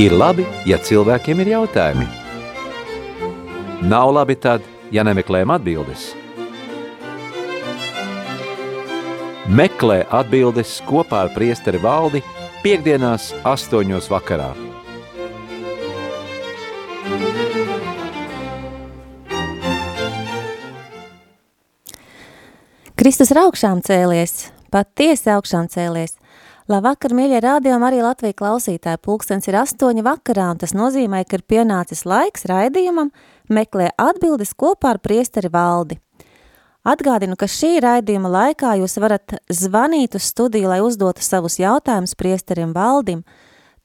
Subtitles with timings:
[0.00, 2.06] Ir labi, ja cilvēkiem ir jautājumi.
[3.84, 6.06] Nav labi tad, ja nemeklējam atbildes.
[9.52, 12.22] Meklē atbildes kopā ar priesteri valdi
[12.62, 14.48] piekdienās astoņos vakarā.
[22.96, 26.16] Kristus ir augšām cēlies, patiesi augšām cēlies.
[26.70, 29.00] Labvakar, mīļie rādījumi, arī Latvija klausītāji.
[29.02, 33.10] Pulkstens ir astoņi vakarā, un tas nozīmē, ka ir pienācis laiks raidījumam
[33.50, 35.98] meklē atbildes kopā ar priesteri valdi.
[36.86, 42.70] Atgādinu, ka šī raidījuma laikā jūs varat zvanīt uz studiju, lai uzdotu savus jautājumus priesterim
[42.74, 43.22] valdim.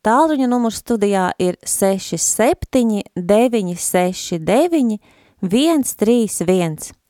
[0.06, 5.02] Tālruņa numurs studijā ir 67 969
[5.42, 7.07] 131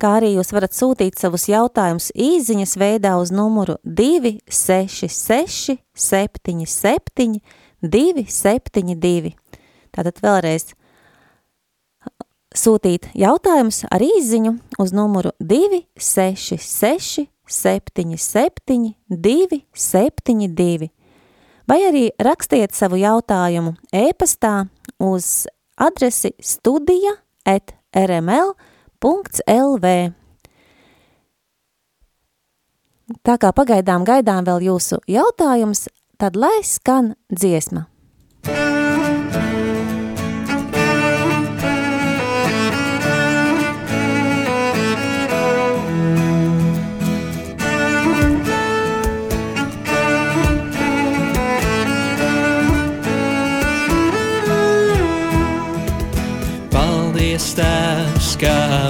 [0.00, 7.40] kā arī jūs varat sūtīt savus jautājumus īziņas veidā uz numuru 266 77
[7.80, 9.34] 272.
[9.90, 10.64] Tātad vēlreiz
[12.56, 20.90] sūtīt jautājumus ar īziņu uz numuru 266 77 272.
[21.68, 24.66] Vai arī rakstiet savu jautājumu e-pastā
[24.98, 25.46] uz
[25.78, 27.12] adresi studija
[27.44, 28.69] at rml.com
[29.48, 29.86] LV.
[33.26, 35.88] Tā kā pagaidām gaidām vēl jūsu jautājums,
[36.20, 37.89] tad lai skan dziesma.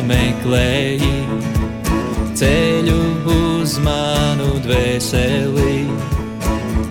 [0.06, 1.16] Meklēji
[2.38, 3.00] ceļu
[3.34, 5.76] uz manu dvēseli.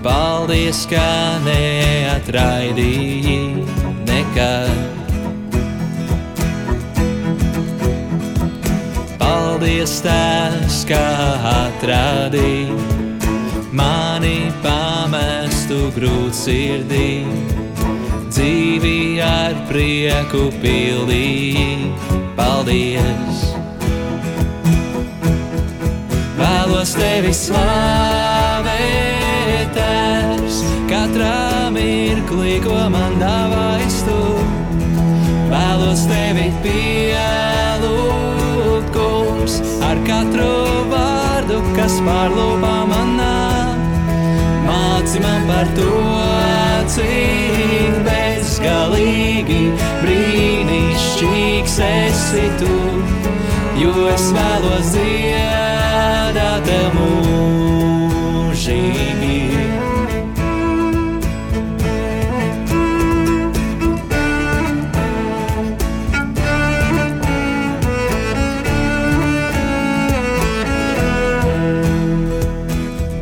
[0.04, 3.40] Paldies, kā neatraidīji
[4.08, 4.78] nekad.
[9.20, 11.08] Paldies, tās, kā
[11.56, 13.00] atrādīji
[13.76, 17.10] mani pamestu grūtsirdī
[18.30, 23.42] dzīvi ar prieku pildīt paldies!
[26.40, 28.70] Vēlos tevi slavēt,
[29.76, 30.58] tēvs,
[30.92, 34.22] katrā mirklī, ko man dāvājas tu.
[35.50, 38.08] Vēlos tevi pielūgt,
[38.96, 39.54] kungs,
[39.86, 40.54] ar katru
[40.94, 43.40] vārdu, kas pārlūpā manā.
[44.70, 45.94] Māci man par to,
[46.96, 48.29] cik
[48.60, 49.72] bezgalīgi
[50.04, 52.80] brīnišķīgs esi tu,
[53.80, 58.18] jo es vēlos dziedāt mūžīgi.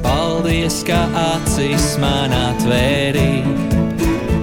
[0.01, 3.36] Paldies, ka acis man atvērīja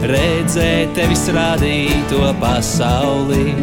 [0.08, 3.54] redzēt tevis radīto pasauli.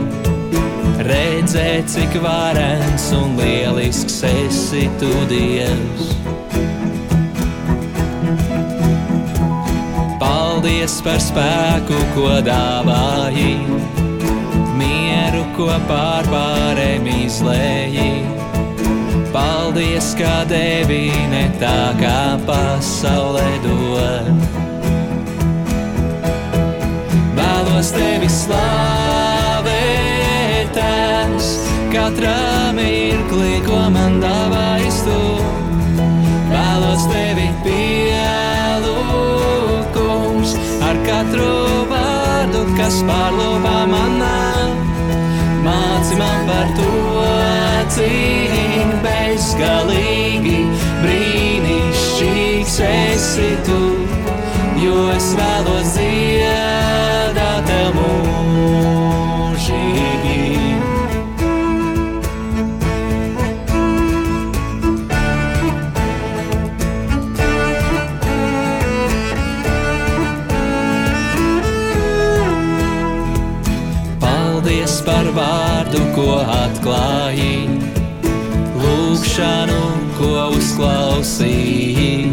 [1.01, 6.11] Redzēt, cik varens un lielisks esi tu Dievs.
[10.21, 13.55] Paldies par spēku, ko dāvāji,
[14.77, 18.13] mieru, ko pārpārēm izlēji.
[19.33, 24.50] Paldies, ka devi ne tā kā pasaulē dod
[27.81, 29.65] vēlos tevi slavēt,
[30.75, 31.47] tēvs,
[31.89, 35.41] katrā mirklī, ko man dāvājas tu.
[36.51, 38.21] Vēlos tevi pielūkums
[40.85, 41.49] ar katru
[41.89, 44.37] vārdu, kas pārlūpā manā.
[45.65, 47.25] Māci man par to,
[47.97, 50.69] cik bezgalīgi
[51.01, 53.81] brīnišķīgs esi tu,
[54.85, 56.10] jo es vēlos dziedāt
[79.41, 79.81] lūgšanu,
[80.17, 82.29] ko uzklausīji,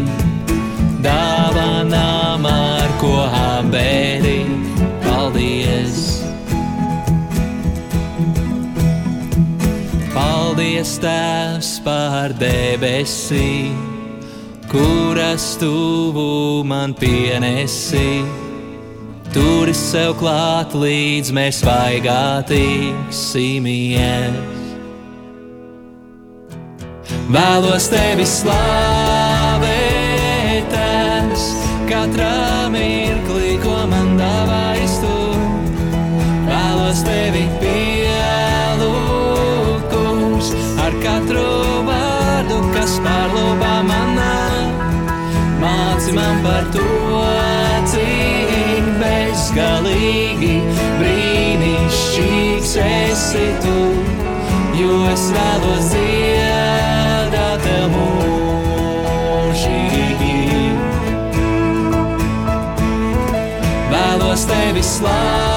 [1.01, 4.45] dāvanām, ar ko apbēri
[5.01, 6.21] paldies!
[10.13, 13.73] Paldies, Tēvs, par debesīm,
[14.69, 18.23] kuras tuvu man pienesi.
[19.33, 24.58] turi sev klāt, līdz mēs vaigā tiksimies.
[27.29, 29.69] Vēlos tevi slavēt,
[30.73, 31.43] es
[31.85, 35.17] katrā mirklī, ko man dāvājas tu.
[36.47, 38.89] Vēlos tevi pielūgt,
[39.93, 40.49] kungs,
[40.81, 41.45] ar katru
[41.85, 44.33] vārdu, kas pārlūpā manā.
[45.61, 46.89] Māci man par to,
[47.93, 50.55] cik bezgalīgi
[51.03, 53.77] brīnišķīgs esi tu,
[54.81, 56.28] jo es vēlos dziedāt
[64.99, 65.48] Vēlos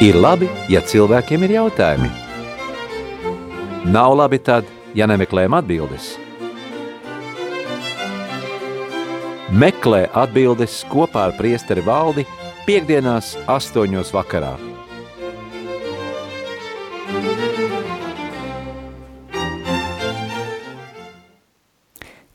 [0.00, 2.08] Ir labi, ja cilvēkiem ir jautājumi.
[3.92, 6.14] Nav labi tad, ja nemeklējam atbildes.
[9.52, 12.24] Meklē atbildes kopā ar priesteri valdi
[12.64, 14.54] piekdienās astoņos vakarā.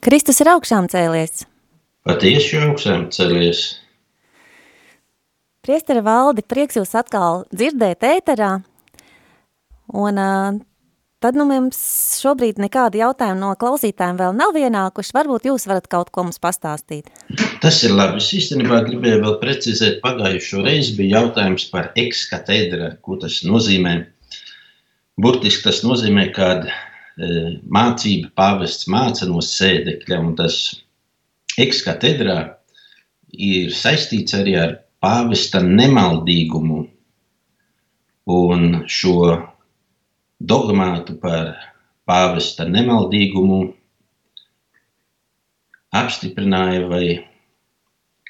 [0.06, 1.48] Kristus ir augšām cēlies.
[2.06, 3.66] Patiesi augšām celies.
[5.66, 8.52] Priestera valdi, prieks jūs atkal dzirdēt ēterā.
[9.98, 10.60] Un uh,
[11.26, 11.80] tad nu mums
[12.22, 15.16] šobrīd nekādi jautājumi no klausītājiem vēl nav ienākuši.
[15.18, 17.10] Varbūt jūs varat kaut ko mums pastāstīt.
[17.64, 18.22] Tas ir labi.
[18.22, 23.98] Es īstenībā gribēju vēl precizēt, pagājušo reizi bija jautājums par ekskatedra, ko tas nozīmē.
[25.18, 26.76] Burtiski tas nozīmē, kad e,
[27.66, 30.62] mācība pāvests māca no sēdekļa, un tas
[31.58, 32.40] ekskatedrā
[33.34, 36.80] ir saistīts arī ar pāvesta nemaldīgumu
[38.36, 39.36] un šo
[40.42, 41.54] dogmātu par
[42.10, 43.60] pāvesta nemaldīgumu
[45.96, 47.06] apstiprināja vai,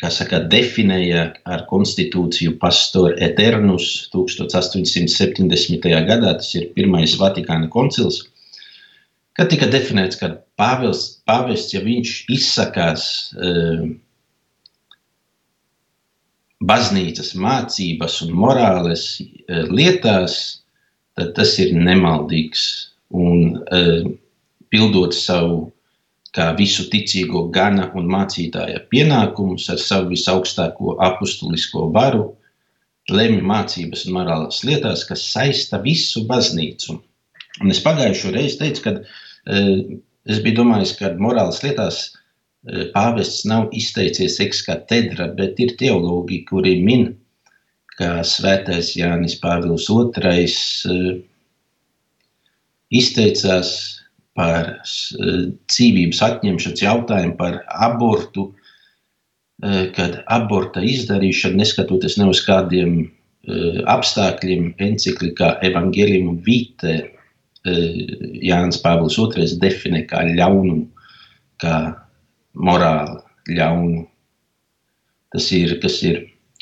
[0.02, 5.90] kā saka, definēja ar konstitūciju Pastor Eternus 1870.
[6.12, 8.26] gadā, tas ir pirmais Vatikāna koncils,
[9.36, 13.08] kad tika definēts, ka pāvests, pāvests ja viņš izsakās
[13.40, 13.88] uh,
[16.70, 20.38] baznīcas mācības un morāles uh, lietās,
[21.16, 22.66] tad tas ir nemaldīgs
[23.16, 24.08] un uh,
[24.74, 25.66] pildot savu
[26.36, 32.34] kā visu ticīgo gana un mācītāja pienākumus ar savu visaugstāko apustulisko varu,
[33.12, 36.98] lemj mācības un morālās lietās, kas saista visu baznīcu.
[37.64, 42.04] Un es pagājušo reizi teicu, ka uh, es biju domājis, ka morālas lietās
[42.96, 47.12] pāvests nav izteicies ekskatedra, bet ir teologi, kuri min,
[47.96, 50.48] ka svētais Jānis Pāvils II
[50.92, 51.12] uh,
[52.96, 53.72] izteicās
[54.36, 58.50] par dzīvības atņemšanas jautājumu, par abortu,
[59.96, 63.06] kad aborta izdarīšana, neskatoties ne uz kādiem
[63.88, 67.12] apstākļiem, encyklikā Evangelium Vitae,
[67.66, 70.90] Jānis Pāvils II definē kā ļaunumu,
[71.64, 71.78] kā
[72.56, 74.06] morāli ļaunu.
[75.36, 76.22] Tas ir, kas ir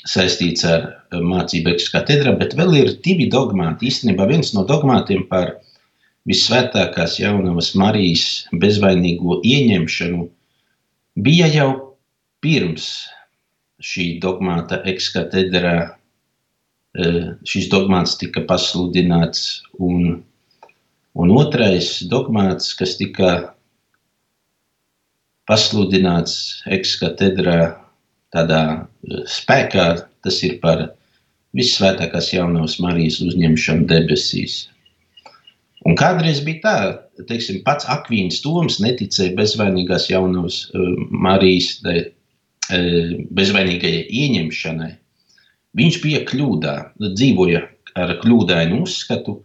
[0.09, 3.87] saistīts ar mācību ekskatedrā, bet vēl ir divi dogmāti.
[3.91, 5.55] Īstenībā viens no dogmātiem par
[6.29, 10.27] visvētākās jaunavas Marijas bezvainīgo ieņemšanu
[11.23, 11.69] bija jau
[12.43, 12.89] pirms
[13.83, 15.93] šī dogmāta ekskatedrā.
[17.47, 20.21] Šis dogmāts tika pasludināts, un,
[21.17, 23.52] un otrais dogmāts, kas tika
[25.49, 27.73] pasludināts ekskatedrā
[28.33, 28.63] tādā
[29.29, 29.87] spēkā,
[30.23, 30.87] tas ir par
[31.57, 34.63] visvētākās jaunavas Marijas uzņemšanu debesīs.
[35.83, 36.75] Un kādreiz bija tā,
[37.27, 42.05] teiksim, pats Akvīns Toms neticēja bezvainīgās jaunavas uh, Marijas uh,
[43.35, 44.93] bezvainīgajai ieņemšanai.
[45.77, 47.65] Viņš bija kļūdā, dzīvoja
[47.99, 49.41] ar kļūdainu uzskatu,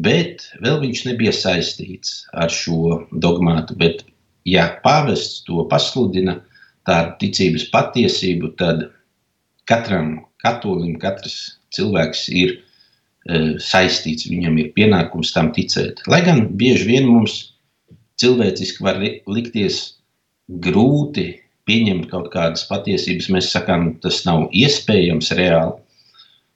[0.00, 3.76] bet vēl viņš nebija saistīts ar šo dogmātu.
[3.80, 4.04] Bet,
[4.48, 6.40] ja pāvests to pasludina,
[6.88, 8.88] tādu ticības patiesību, tad
[9.68, 12.58] katram katolim, katrs cilvēks ir
[13.28, 16.00] E, saistīts, viņam ir pienākums tam ticēt.
[16.08, 17.34] Lai gan bieži vien mums
[18.20, 18.96] cilvēciski var
[19.28, 19.80] likties
[20.64, 21.26] grūti
[21.68, 25.76] pieņemt kaut kādas patiesības, mēs sakām, tas nav iespējams reāli.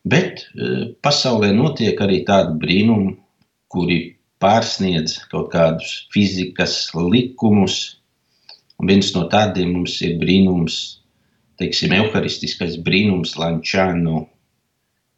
[0.09, 0.73] Bet e,
[1.05, 3.13] pasaulē notiek arī tādi brīnumi,
[3.69, 4.01] kuri
[4.45, 7.97] pārsniedz kaut kādus fizikas likumus.
[8.79, 10.81] Un viens no tādiem mums ir brīnums,
[11.59, 14.27] teiksim, evaharistiskais brīnums Lančānu,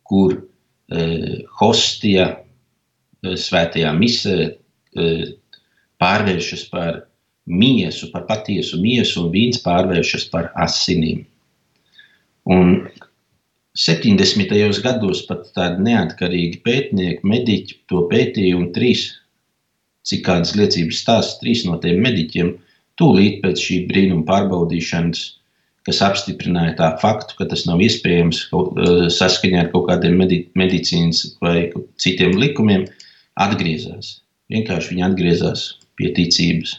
[0.06, 0.38] kur
[0.87, 5.23] Eh, hostija eh, svētajā misē eh,
[5.99, 7.00] pārvēršas par
[7.50, 11.25] miesu, par patiesu miesu, un vīns pārvēršas par asinīm.
[12.47, 12.87] Un
[13.76, 14.83] 70.
[14.85, 19.09] gados pat tādi neatkarīgi pētnieki, mediķi to pētīja, un trīs,
[20.06, 22.54] cik kādas liecības stāsta, trīs no tiem mediķiem
[22.97, 25.26] tūlīt pēc šī brīnuma pārbaudīšanas
[25.87, 31.23] kas apstiprināja tā faktu, ka tas nav iespējams eh, saskaņā ar kaut kādiem medi medicīnas
[31.42, 31.71] vai
[32.02, 32.87] citiem likumiem,
[33.38, 34.16] atgriezās.
[34.50, 35.66] Vienkārši viņi atgriezās
[35.99, 36.76] pie ticības.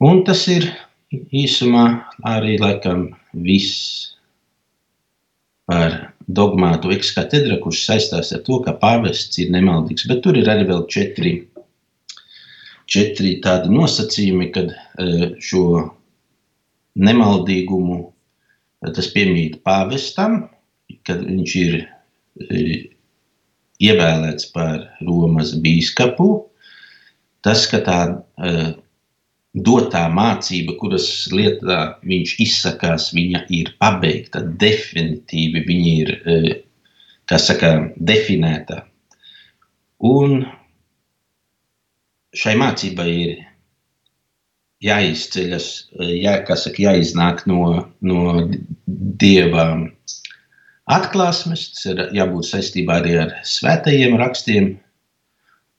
[0.00, 0.70] Un tas ir
[1.10, 1.84] īsumā
[2.28, 3.10] arī laikam
[3.44, 4.14] viss
[5.70, 5.96] par
[6.26, 10.08] dogmātu ekskatedra, kurš saistās ar to, ka pāvests ir nemaldīgs.
[10.10, 11.34] Bet tur ir arī vēl četri,
[12.90, 15.64] četri tādi nosacījumi, kad eh, šo
[16.98, 18.00] nemaldīgumu
[18.96, 20.46] tas piemīt pāvestam,
[21.06, 22.62] kad viņš ir e,
[23.84, 26.28] ievēlēts par Romas bīskapu.
[27.44, 28.00] Tas, ka tā
[29.54, 36.12] dotā mācība, kuras lietā viņš izsakās, viņa ir pabeigta, definitīvi viņa ir,
[37.26, 38.84] kā saka, definēta.
[40.06, 40.44] Un
[42.36, 43.38] šai mācībai ir
[44.86, 45.66] jāizceļas,
[45.98, 48.46] jā, saka, jāiznāk no, no
[49.20, 49.66] dieva
[50.90, 54.72] atklāsmes, tas ir jābūt saistībā arī ar svētajiem rakstiem.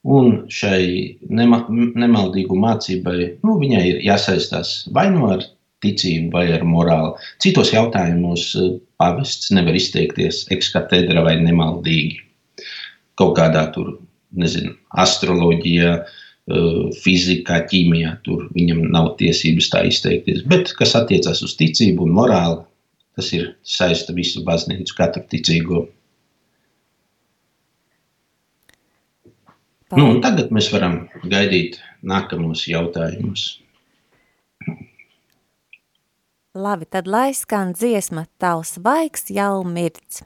[0.01, 5.43] Un šai nema, nemaldīgu mācībai nu, viņai ir jāsaistās vai nu ar
[5.85, 7.13] ticību, vai ar morāli.
[7.43, 12.17] Citos jautājumos eh, pavests nevar izteikties ekskatedra vai nemaldīgi.
[13.19, 13.95] Kaut kādā tur,
[14.33, 15.99] nezinu, astroloģijā,
[16.49, 18.15] Eh, fizikā, ķīmijā.
[18.25, 20.41] Tur viņam nav tiesības tā izteikties.
[20.49, 22.63] Bet, kas attiecas uz ticību un morāli,
[23.15, 25.85] tas ir saista visu baznīcu, katru ticīgo.
[29.97, 33.59] Nu, tagad mēs varam gaidīt nākamos jautājumus.
[36.55, 40.23] Labi, tad lai skan dziesma, tavs vaigs jau mirts.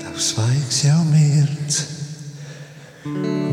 [0.00, 1.84] Tavs vaigs jau mirts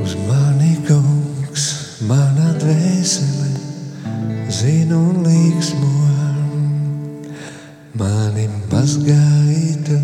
[0.02, 1.66] Uz mani kungs,
[2.10, 3.52] mana dvēsele,
[4.50, 5.92] zinu un līksmo,
[8.02, 10.00] mani mazgājitu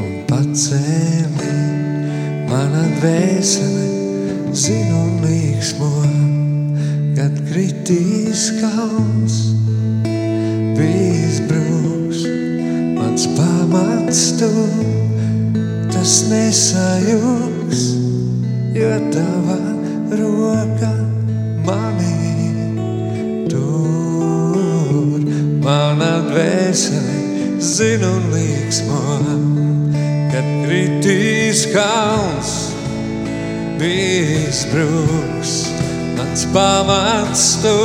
[0.00, 1.52] un pacēli,
[2.50, 3.86] mana dvēsele,
[4.56, 5.92] zinu un līksmo,
[7.18, 9.38] kad kritīs kalns,
[10.78, 12.24] bijis brūks,
[12.96, 14.50] mans pamats tu,
[15.92, 17.86] tas nesajūgs
[18.76, 19.58] jo tava
[20.18, 20.92] roka
[21.64, 22.14] mani
[23.50, 25.20] tur.
[25.64, 29.00] Mana dvēsele zina un līksmo,
[30.36, 32.50] kad kritīs kalns,
[33.80, 35.52] bijis brūks,
[36.18, 37.78] mans pamats tu,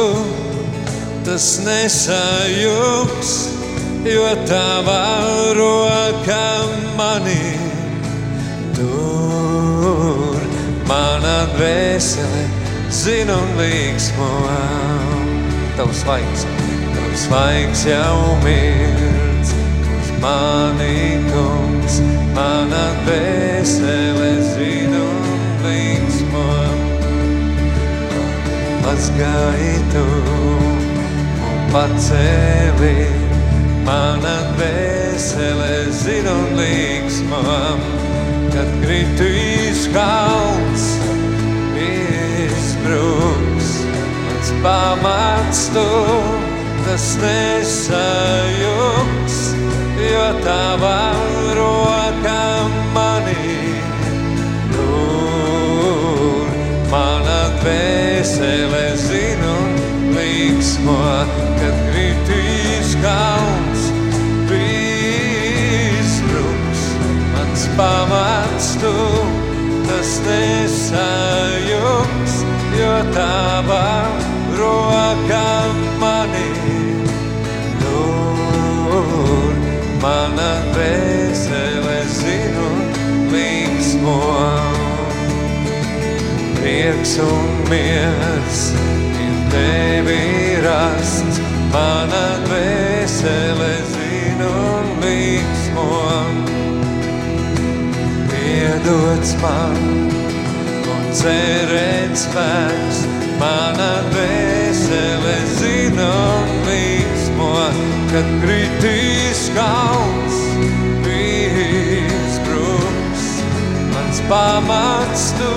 [1.24, 3.32] tas nesajūgs,
[4.04, 5.00] jo tava
[5.56, 6.44] roka
[7.00, 7.56] mani
[8.76, 10.44] tur.
[10.92, 12.46] Mana dvēsele
[12.92, 14.32] zina un līksmo.
[15.80, 16.48] Tavs svaigs,
[17.00, 19.31] tavs svaigs jau mirds, uz
[20.22, 21.00] mani
[21.32, 21.96] kungs,
[22.36, 26.50] mana dvēsele zina un līksmo.
[28.86, 30.06] Mazgāji tu
[31.50, 33.00] un pacēli,
[33.88, 35.74] mana dvēsele
[36.04, 37.44] zina un līksmo
[38.52, 40.86] kad kritīs kalns,
[41.80, 43.70] izbruks,
[44.26, 45.90] mans pamats tu,
[46.86, 49.38] tas nesajūgs,
[50.02, 51.20] jo tavām
[51.58, 53.60] rokām manī
[54.74, 56.48] tur
[56.92, 59.72] mana dvēsele zinu un
[60.16, 60.98] līksmo,
[61.60, 63.82] kad kritīs kalns
[64.50, 65.62] pīzruks.
[67.36, 68.96] Mans pamats tu,
[69.88, 71.14] tas nesajums,
[72.80, 74.12] jo tavām
[74.60, 75.71] rokām
[80.32, 82.68] Mana dvēsele zinu
[83.34, 84.14] līksmo.
[86.56, 88.62] Prieks un miers
[89.20, 91.42] ir tevi rasts,
[91.74, 94.56] mana dvēsele zinu
[95.04, 96.00] līksmo.
[98.32, 99.80] Piedots man
[100.96, 103.04] un cerēt spēks,
[103.44, 106.14] mana dvēsele zinu
[106.72, 107.56] līksmo,
[108.16, 109.11] kad kritīs
[109.56, 110.36] kauns,
[111.08, 113.24] izbruks,
[113.94, 115.54] mans pamats tu,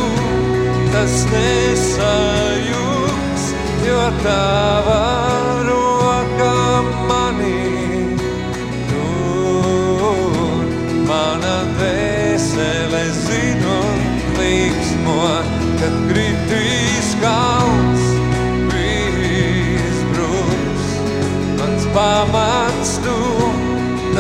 [0.95, 3.45] tas nesajūgs,
[3.83, 4.94] jo tava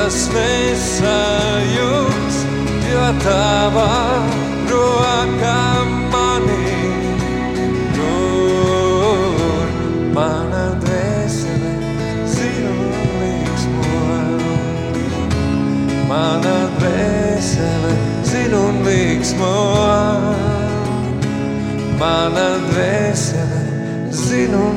[0.04, 2.36] tas nesajūgs,
[2.90, 3.92] jo tava
[4.68, 5.62] roka
[6.12, 6.76] manī
[7.96, 9.64] tur.
[10.12, 11.72] Mana dvēsele
[12.68, 12.84] un
[13.22, 13.88] līksmo.
[16.12, 17.96] Mana dvēsele
[18.60, 19.56] un līksmo.
[22.04, 23.64] Mana dvēsele
[24.12, 24.76] zinu un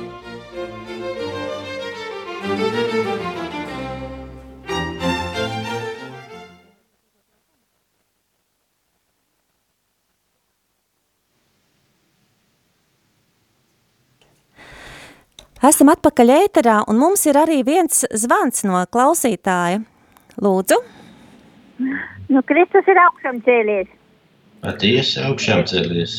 [15.61, 19.83] Esam atpakaļ ēterā, un mums ir arī viens zvans no klausītāja.
[20.41, 20.79] Lūdzu,
[22.31, 23.89] Nu, Kristus ir augšām cēlies.
[24.63, 26.13] Patiesi augšām cēlies.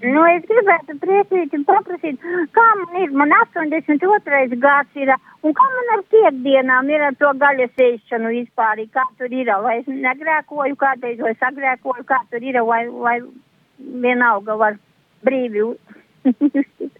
[0.00, 2.22] Nu, es gribētu priecīt un paprasīt,
[2.56, 4.58] kā man ir, man 82.
[4.62, 5.12] gads ir,
[5.44, 9.78] un kā man ar piekdienām ir ar to gaļas ēšanu vispār, kā tur ir, vai
[9.82, 13.18] es negrēkoju kādreiz, vai sagrēkoju, kā tur ir, vai, vai
[14.06, 14.80] vienalga var
[15.24, 15.68] brīvi.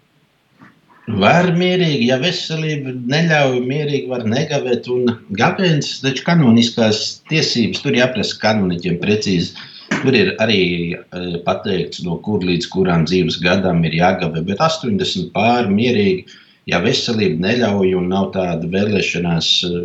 [1.09, 4.87] Var mierīgi, ja veselība neļauj, mierīgi var negavēt.
[4.93, 9.55] Un gabēns, taču kanoniskās tiesības, tur jāprasa kanoniķiem precīzi.
[9.91, 10.61] Tur ir arī
[10.93, 10.99] e,
[11.45, 16.37] pateikts, no kur līdz kurām dzīves gadam ir jāgabē, bet 80 pāri mierīgi,
[16.71, 19.83] ja veselība neļauj un nav tāda vēlēšanās, e,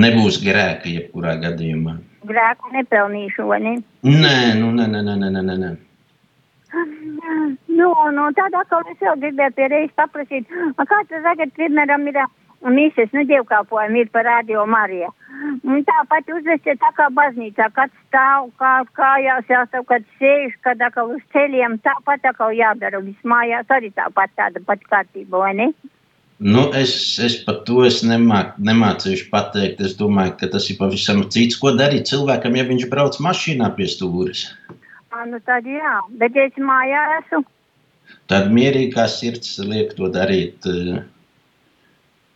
[0.00, 1.98] nebūs grēka jebkurā gadījumā.
[2.30, 3.76] Grēku nepelnīšu, vai ne?
[4.06, 5.76] Nē, nu, nē, nē, nē, nē, nē.
[7.66, 12.06] Nu, nu, tad atkal es vēl gribēju pie reizes paprasīt, a kā tas tagad, piemēram,
[12.10, 12.20] ir
[12.68, 15.10] mises, nu, dievkalpojumi ir par radio Marija.
[15.64, 21.14] Un tāpat uzvesti tā kā baznīcā, kad stāv, kā kājās jāstāv, kad sēž, kad atkal
[21.14, 25.70] uz ceļiem, tāpat atkal jādara viss mājās, arī tāpat tāda pat kārtība, vai ne?
[26.40, 29.82] Nu, es, es par to es nemāk, nemācīšu pateikt.
[29.84, 31.58] Es domāju, ka tas ir pavisam cits.
[31.60, 34.46] Ko darīt cilvēkam, ja viņš brauc mašīnā pie stūres?
[35.10, 37.44] Ā, nu tad jā, bet ja es mājā esmu,
[38.30, 40.66] Tad mierīgi kā sirds liek to darīt.
[40.66, 41.02] eh,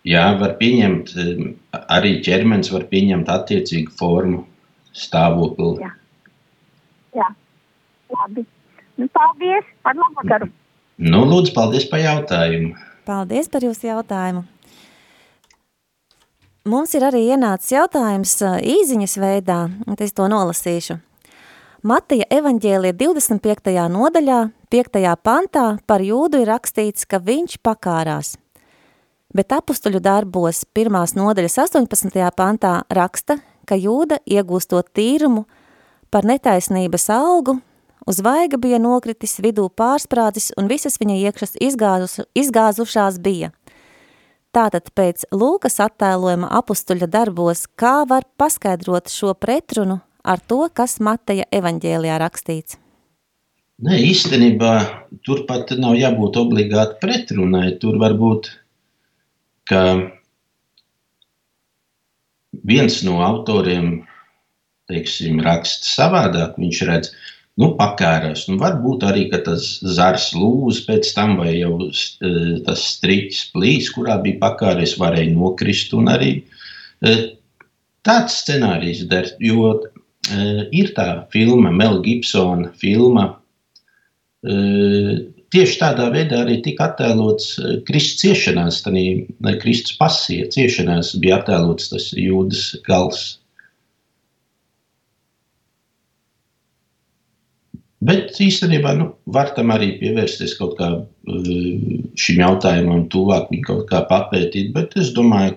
[0.05, 4.45] Jā, var pieņemt, eh, arī ķermenis var pieņemt attiecīgu formu,
[4.95, 5.81] stāvokli.
[5.81, 5.91] Jā.
[7.17, 7.29] jā,
[8.15, 8.45] labi.
[8.99, 10.51] Nu, paldies, par labvakaru.
[10.99, 12.77] Nu, lūdzu, paldies par jautājumu.
[13.05, 14.45] paldies par jūsu jautājumu.
[16.71, 21.01] Mums ir arī ienācis jautājums ā, īziņas veidā, un es to nolasīšu.
[21.85, 23.73] Matija evaņģēlija 25.
[23.93, 24.39] nodaļā,
[24.73, 25.03] 5.
[25.21, 28.31] pantā par jūdu ir rakstīts, ka viņš pakārās.
[29.37, 32.17] Bet apustuļu darbos pirmās nodaļas 18.
[32.39, 33.37] pantā raksta,
[33.69, 35.43] ka jūda iegūstot tīrumu
[36.09, 37.59] par netaisnības algu,
[38.09, 43.53] uz vaiga bija nokritis vidū pārsprādzis un visas viņa iekšas izgāzus, izgāzušās bija.
[44.57, 51.47] Tātad pēc Lūkas attēlojuma apustuļa darbos, kā var paskaidrot šo pretrunu ar to, kas Mateja
[51.53, 52.79] evaņģēlijā rakstīts?
[53.85, 54.73] Nē, īstenībā
[55.27, 57.75] tur pat nav jābūt obligāti pretrunai.
[57.83, 58.49] Tur var būt,
[59.67, 59.81] ka
[62.63, 64.05] viens no autoriem,
[64.91, 67.11] teiksim, raksta savādāk, viņš redz,
[67.59, 68.47] nu, pakārās.
[68.51, 71.75] Nu, varbūt arī tas zars lūz pēc tam, vai jau
[72.69, 75.95] tas striķis plīs, kurā bija pakāries, varēja nokrist.
[75.99, 76.33] Un arī
[78.07, 79.75] tāds scenārijs der, jo
[80.73, 83.27] ir tā filma, Mel Gibsona filma.
[84.45, 87.55] Tieši tādā veidā arī tika attēlots
[87.89, 93.25] Kristus ciešanās, tā Kristus pasija ciešanās bija attēlots tas jūdas gals
[98.05, 101.61] Bet īstenībā nu, var tam arī pievērsties kaut kā eh,
[102.21, 104.73] šim jautājumam, tuvāk viņu kaut kā papētīt.
[104.75, 105.57] Bet es domāju,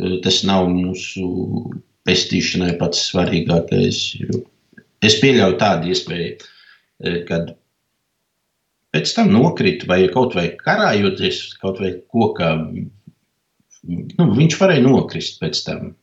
[0.00, 1.26] eh, tas nav mūsu
[2.08, 4.02] pestīšanai pats svarīgākais.
[5.04, 6.36] Es pieļauju tādu iespēju,
[7.04, 7.54] eh, kad
[8.94, 12.50] pēc tam nokrita vai kaut vai karājoties kaut vai kokā.
[13.88, 15.94] Nu, viņš varēja nokrist pēc tam.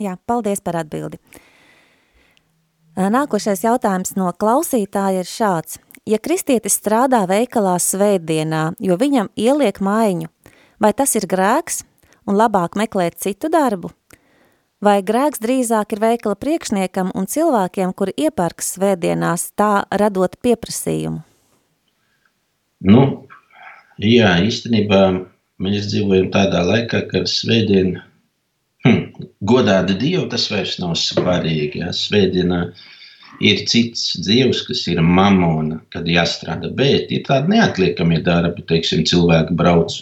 [0.00, 1.20] Jā, paldies par atbildi.
[2.96, 5.78] Nākošais jautājums no klausītāja ir šāds.
[6.08, 10.30] Ja kristietis strādā veikalā svētdienā, jo viņam ieliek maiņu,
[10.80, 11.84] vai tas ir grēks
[12.26, 13.92] un labāk meklēt citu darbu?
[14.80, 21.20] Vai grēks drīzāk ir veikala priekšniekam un cilvēkiem, kuri iepērks svētdienās, tā radot pieprasījumu?
[22.88, 23.02] Nu,
[24.00, 25.02] jā, īstenībā
[25.60, 28.06] mēs dzīvojam tādā laikā, kad svētdiena
[28.86, 31.82] hm, godāti Dievu, tas vairs nav svarīgi.
[31.84, 31.92] Ja?
[31.92, 32.62] Svētdienā
[33.44, 39.60] ir cits Dievs, kas ir mamona, kad jāstrādā, bet ir tādi neatliekamie darbi, teiksim, cilvēki
[39.60, 40.00] brauc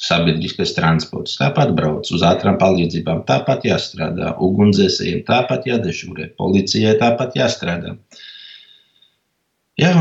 [0.00, 7.94] sabiedriskais transports, tāpat brauc uz ātrām palīdzībām, tāpat jāstrādā, ugunsdzēsējiem tāpat jādežūrē, policijai tāpat jāstrādā.
[9.78, 9.92] Ja,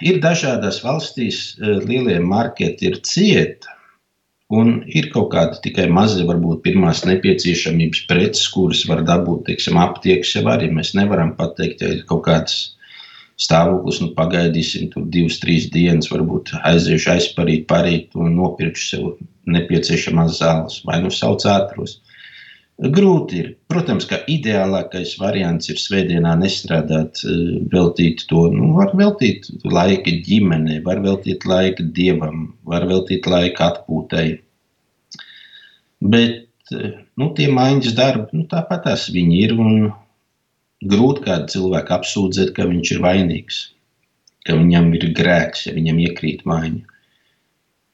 [0.00, 3.76] ir dažādās valstīs eh, lielie marketi ir cieti,
[4.50, 10.32] Un ir kaut kādi tikai mazi, varbūt pirmās nepieciešamības preces, kuras var dabūt, teiksim, aptiekas
[10.34, 10.66] jau arī.
[10.74, 12.56] Mēs nevaram pateikt, ja ir kaut kāds
[13.40, 19.10] stāvoklis, nu pagaidīsim tur divas, trīs dienas, varbūt aiziešu aizparīt, parīt un nopirkšu sev
[19.50, 21.98] nepieciešamās zāles vai nu sauc ātros.
[22.80, 23.48] Grūti ir.
[23.68, 28.46] Protams, ka ideālākais variants ir svētdienā nestrādāt, eh, veltīt to.
[28.54, 34.40] Nu, var veltīt laika ģimenei, var veltīt laika dievam, var veltīt laika atpūtai.
[36.00, 39.54] Bet eh, nu, tie maiņas darbi, nu, tāpat tās viņi ir.
[40.80, 43.58] Grūti kādu cilvēku apsūdzēt, ka viņš ir vainīgs,
[44.48, 46.86] ka viņam ir grēks, ja viņam iekrīt maiņa.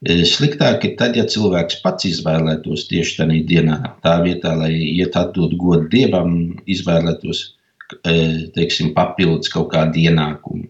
[0.07, 5.16] E, sliktāk ir tad, ja cilvēks pats izvēlētos tieši tajā dienā, tā vietā, lai iet
[5.18, 6.37] atdot godu dievam,
[6.68, 7.42] izvēlētos
[8.05, 8.14] e,
[8.55, 10.68] teiksim, papildus kaut kādu ienākumu.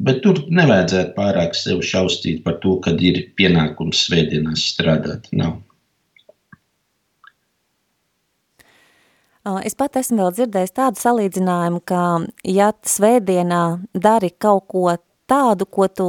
[0.00, 5.28] Bet tur nevajadzētu pārāk sevi šausmīt par to, ka ir pienākums svētdienās strādāt.
[5.36, 5.58] Nav.
[9.64, 12.00] Es pat esmu vēl dzirdējis tādu salīdzinājumu, ka,
[12.44, 13.62] ja svētdienā
[13.96, 14.90] dari kaut ko
[15.30, 16.08] tādu, ko tu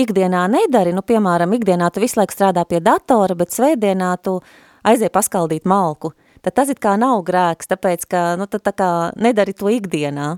[0.00, 4.40] ikdienā nedari, nu, piemēram, ikdienā tu visu laiku strādā pie datora, bet svētdienā tu
[4.84, 8.90] aizēji paskaldīt malku, tad tas it kā nav grēks, tāpēc, ka, nu, tad tā kā
[9.22, 10.34] nedari to ikdienā.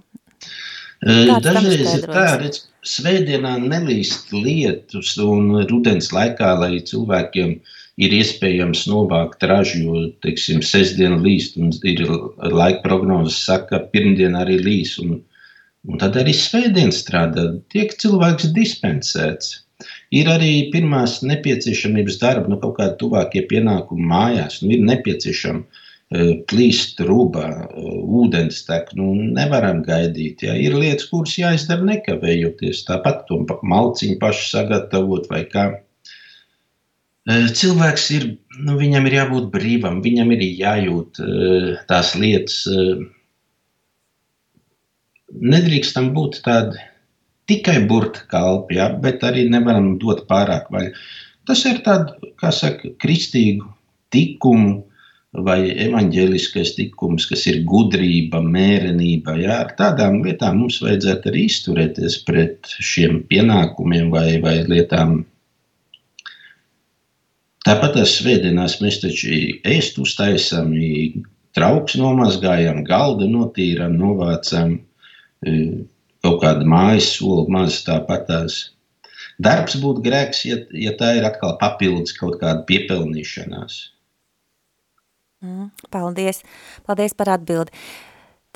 [1.07, 7.59] Dažreiz ir tā, redz, svētdienā nelīst lietus un rudens laikā, lai cilvēkiem
[7.97, 12.03] ir iespējams novākt ražu, jo, teiksim, sestdiena līst un ir
[12.53, 15.19] laika prognozes saka, ka pirmdien arī līs un
[15.87, 19.53] Un tad arī svētdien strādā, tiek cilvēks dispensēts.
[20.19, 24.63] Ir arī pirmās nepieciešamības darba, nu, kaut kāda tuvākie pienākumi mājās.
[24.63, 25.85] Nu, ir nepieciešama
[26.51, 30.45] plīst rūbā, uh, ūdens tek, nu, nevaram gaidīt.
[30.47, 30.55] Ja.
[30.55, 35.67] Ir lietas, kuras jāizdara nekavējoties, tāpat to malciņu pašu sagatavot vai kā.
[37.27, 38.25] Cilvēks ir,
[38.63, 41.19] nu, viņam ir jābūt brīvam, viņam ir jājūt
[41.91, 42.61] tās lietas
[45.35, 46.83] nedrīkstam būt tādi
[47.51, 50.93] tikai burta kalpi, ja, bet arī nevaram dot pārāk vaļu.
[51.47, 53.69] Tas ir tāds, kā saka, kristīgu
[54.15, 54.83] tikumu
[55.47, 59.37] vai evaņģēliskais tikums, kas ir gudrība, mērenība.
[59.43, 65.21] Jā, ar tādām lietām mums vajadzētu arī izturēties pret šiem pienākumiem vai, vai lietām.
[67.67, 69.33] Tāpat ar svētdienās mēs taču
[69.67, 70.71] ēst uztaisam,
[71.57, 74.77] trauks nomazgājam, galdu notīram, novācam,
[76.23, 78.61] kaut kāda mājas soli, maz tāpatās.
[79.43, 83.81] Darbs būtu grēks, ja, ja tā ir atkal papildus kaut kāda piepelnīšanās.
[85.45, 86.41] Mm, paldies.
[86.87, 87.75] Paldies par atbildi.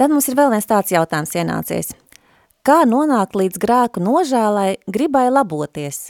[0.00, 1.92] Tad mums ir vēl viens tāds jautājums ienācies.
[2.64, 6.08] Kā nonākt līdz grēku nožēlai, gribai laboties?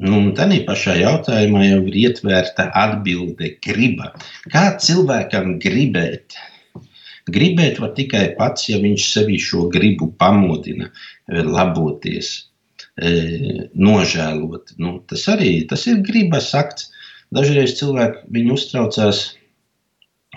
[0.00, 4.12] Nu, tādā pašā jautājumā jau ir ietvērta atbilde, griba.
[4.52, 6.38] Kā cilvēkam gribēt?
[7.32, 10.88] Gribēt var tikai pats, ja viņš sevi šo gribu pamodina,
[11.28, 12.32] laboties,
[12.96, 13.12] e,
[13.74, 14.74] nožēlot.
[14.82, 16.90] Nu, tas arī tas ir gribas akts.
[17.32, 19.22] Dažreiz cilvēki uztraucās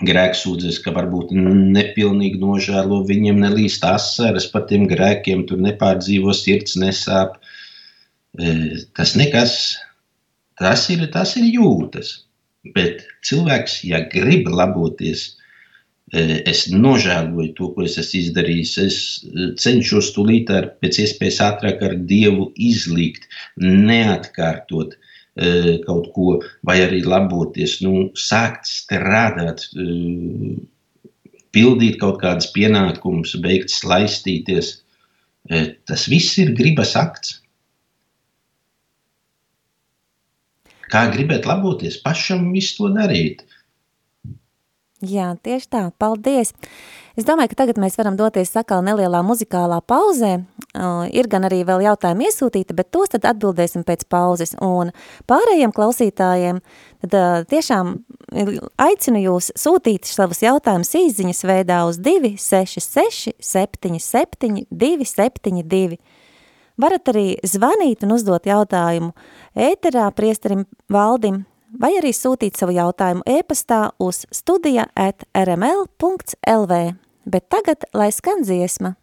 [0.04, 7.38] grēksūdzes, ka varbūt nepilnīgi nožēlo, viņiem nelīst asaras par tiem grēkiem, tur nepārdzīvo sirds, nesāp.
[8.38, 9.52] E, tas nekas,
[10.60, 12.12] tas ir, tas ir jūtas.
[12.74, 15.28] Bet cilvēks, ja grib laboties,
[16.12, 18.74] e, es nožēloju to, ko es esmu izdarījis.
[18.84, 23.28] Es e, cenšos tūlīt ar pēc iespējas ātrāk ar Dievu izlikt,
[23.62, 24.98] neatkārtot
[25.84, 29.66] kaut ko, vai arī laboties, nu, sākt strādāt,
[31.52, 34.70] pildīt kaut kādus pienākumus, beigt slaistīties.
[35.84, 37.34] Tas viss ir gribas akts.
[40.92, 43.42] Kā gribēt laboties, pašam visu to darīt.
[45.04, 45.82] Jā, tieši tā.
[46.00, 46.54] Paldies!
[47.16, 50.32] Es domāju, ka tagad mēs varam doties sakal nelielā muzikālā pauzē.
[51.12, 54.52] Ir gan arī vēl jautājumi iesūtīti, bet tos tad atbildēsim pēc pauzes.
[54.64, 54.92] Un
[55.28, 56.60] pārējiem klausītājiem
[57.04, 57.94] tad tiešām
[58.84, 66.00] aicinu jūs sūtīt savus jautājumus īziņas veidā uz 266 77 272.
[66.76, 69.14] Varat arī zvanīt un uzdot jautājumu
[69.56, 71.44] ēterā priesterim Valdim
[71.80, 76.80] vai arī sūtīt savu jautājumu e-pastā uz studija at rml.lv.
[77.26, 78.94] Bet tagad, lai skan dziesma.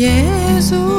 [0.00, 0.89] Jēzu,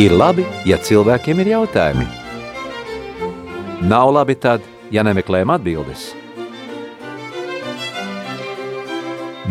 [0.00, 2.06] Ir labi, ja cilvēkiem ir jautājumi.
[3.84, 6.06] Nav labi tad, ja nemeklējam atbildes.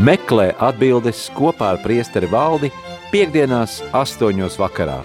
[0.02, 2.72] Meklē atbildes kopā ar priesteri valdi
[3.12, 4.98] piekdienās astoņos vakarā.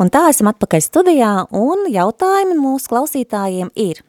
[0.00, 4.00] Un tā esam atpakaļ studijā, un jautājumi mūsu klausītājiem ir.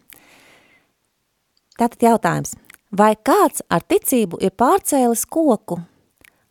[1.76, 2.56] Tātad jautājums.
[2.90, 5.78] Vai kāds ar ticību ir pārcēlis koku,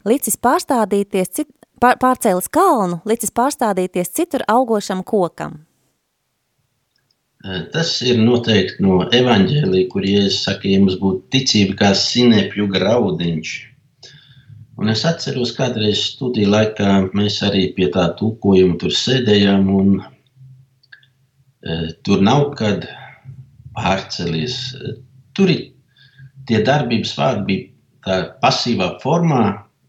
[0.06, 1.48] licis pārstādīties, cit,
[1.82, 5.64] pār, pārcēlis kalnu, licis pārstādīties citur augošam kokam?
[7.74, 13.52] Tas ir noteikti no evaņģēlī, kur Jēzus saka, ja mums būtu ticība kā sinepju graudiņš.
[14.78, 21.78] Un es atceros, kādreiz studiju laikā mēs arī pie tā tūkojuma tur sēdējām, un e,
[22.06, 22.86] tur nav kad
[23.74, 24.60] pārcelies.
[25.34, 25.64] Tur ir
[26.48, 27.68] tie darbības vārdi bija
[28.06, 29.44] tā pasīvā formā,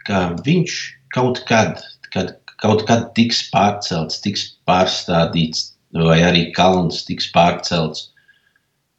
[0.08, 0.78] ka viņš
[1.16, 1.80] kaut kad,
[2.14, 8.10] kad kaut kad tiks pārcelts, tiks pārstādīts, vai arī kalns tiks pārcelts.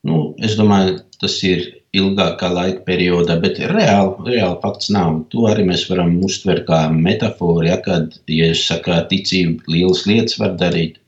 [0.07, 5.21] Nu, es domāju, tas ir ilgākā laika periodā, bet reāli, reāli fakts nav.
[5.35, 10.39] To arī mēs varam uztvert kā metaforu, ja, kad, ja es saku, ticība lielas lietas
[10.41, 11.01] var darīt,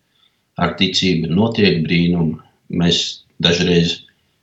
[0.61, 2.37] ar ticību notiek brīnumi.
[2.83, 3.03] Mēs
[3.43, 4.02] dažreiz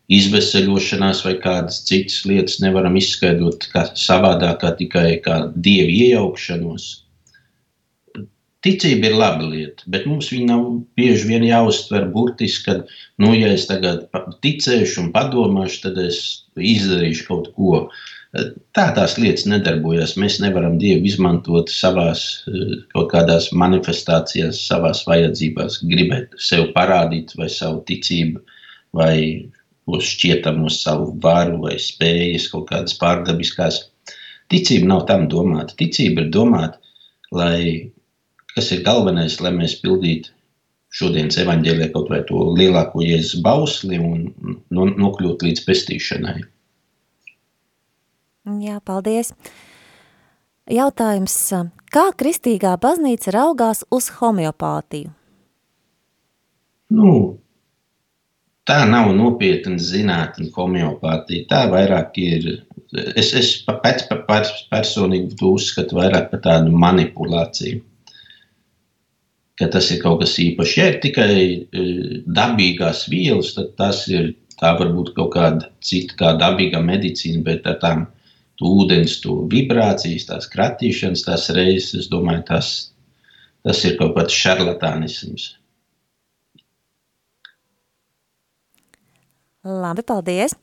[0.09, 6.89] izveseļošanās vai kādas citas lietas nevaram izskaidrot kā savādāk, kā tikai kā dievu iejaukšanos.
[8.65, 10.63] Ticība ir laba lieta, bet mums viņa nav
[10.99, 14.09] bieži vien jāuztver burtiski, ka, nu, ja es tagad
[14.43, 16.17] ticēšu un padomāšu, tad es
[16.57, 17.85] izdarīšu kaut ko.
[18.77, 20.17] Tā tās lietas nedarbojas.
[20.19, 22.25] Mēs nevaram Dievu izmantot savās
[22.91, 28.43] kaut kādās manifestācijās, savās vajadzībās, gribēt sev parādīt vai savu ticību,
[28.99, 29.15] vai
[29.97, 33.87] šķietamos savu varu vai spējas, kaut kādas pārdabiskās.
[34.49, 35.75] Ticība nav tam domāta.
[35.77, 36.77] Ticība ir domāta,
[37.35, 37.91] lai
[38.55, 40.33] kas ir galvenais, lai mēs pildītu
[40.93, 44.29] šodienas evaņģēlē kaut vai to lielāko jēzus bausli un
[44.73, 46.39] no, nokļūt līdz pestīšanai.
[48.63, 49.33] Jā, paldies.
[50.69, 51.35] Jautājums,
[51.93, 55.13] kā kristīgā baznīca raugās uz homeopātiju?
[56.89, 57.11] Nu,
[58.67, 61.47] tā nav nopietna zinātne homeopātija.
[61.51, 62.49] Tā vairāk ir,
[63.15, 64.07] es, es pēc
[64.71, 67.83] personīgi to uzskatu vairāk par tādu manipulāciju
[69.59, 70.75] ka tas ir kaut kas īpašs.
[70.77, 71.87] Ja ir tikai e,
[72.39, 77.79] dabīgās vielas, tad tas ir tā varbūt kaut kāda cita, kā dabīga medicīna, bet ar
[77.83, 78.05] tām
[78.63, 82.71] ūdens, to vibrācijas, tās kratīšanas, tās reizes, es domāju, tas,
[83.67, 85.53] tas ir kaut kāds šarlatānisms.
[89.69, 90.55] Labi, paldies!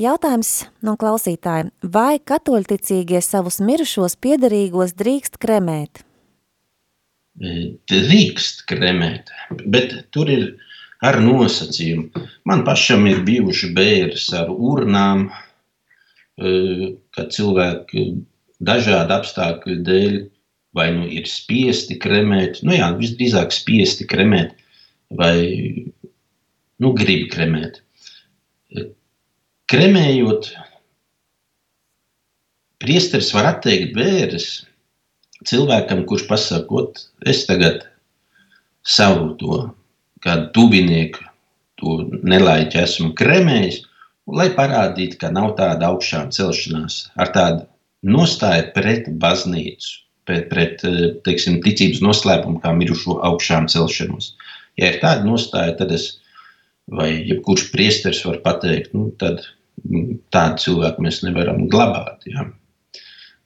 [0.00, 1.68] Jautājums no klausītāja.
[1.84, 6.02] Vai katoļticīgie savus mirušos piederīgos drīkst kremēt?
[7.40, 9.30] drīkst kremēt,
[9.66, 10.42] bet tur ir
[11.00, 12.24] ar nosacījumu.
[12.44, 15.30] Man pašam ir bijuši bērns ar urnām,
[16.36, 18.04] kad cilvēki
[18.60, 20.18] dažādu apstākļu dēļ
[20.76, 24.52] vai nu ir spiesti kremēt, nu jā, visdrīzāk spiesti kremēt
[25.10, 25.34] vai
[26.80, 27.80] nu, grib kremēt.
[29.70, 30.50] Kremējot,
[32.82, 34.48] priesteris var atteikt bērres
[35.46, 37.84] cilvēkam, kurš pasakot, es tagad
[38.82, 39.60] savu to
[40.24, 41.24] kādu tuvinieku,
[41.80, 43.80] to nelaiķi esmu kremējis,
[44.30, 47.64] lai parādītu, ka nav tāda augšām celšanās ar tādu
[48.06, 50.84] nostāju pret baznīcu, pret, pret
[51.26, 54.34] teiksim, ticības noslēpumu, kā mirušo augšām celšanos.
[54.80, 56.19] Ja ir tāda nostāja, tad es,
[56.90, 59.44] vai jebkurš priesteris var pateikt, nu, tad
[60.34, 62.26] tādu cilvēku mēs nevaram glabāt.
[62.28, 62.48] Ja.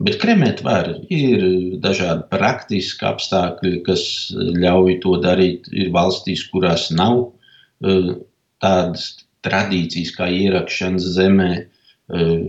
[0.02, 0.90] Bet kremēt var.
[1.12, 1.44] Ir
[1.82, 5.68] dažādi praktiski apstākļi, kas ļauj to darīt.
[5.72, 8.14] Ir valstīs, kurās nav uh,
[8.64, 9.12] tādas
[9.46, 12.48] tradīcijas kā ierakšanas zemē, uh,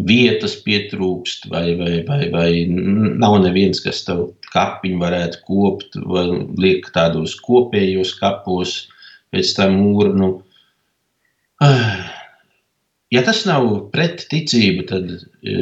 [0.00, 6.24] vietas pietrūkst, vai, vai, vai, vai nav neviens, kas tev kapiņu varētu kopt, vai
[6.56, 8.86] liek tādos kopējos kapos,
[9.34, 10.32] pēc tam urnu.
[11.60, 12.08] Uh,
[13.10, 15.54] Ja tas nav pret ticību, tad e,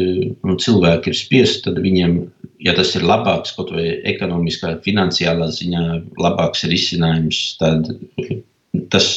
[0.44, 2.18] nu, cilvēki ir spiesti, tad viņiem,
[2.60, 5.84] ja tas ir labāks, kaut vai ekonomiskā, finansiālā ziņā,
[6.20, 7.88] labāks risinājums, tad
[8.92, 9.08] tas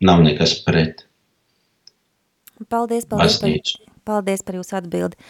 [0.00, 1.04] nav nekas pret.
[2.72, 5.20] Paldies, paldies, par, paldies par jūsu atbildi.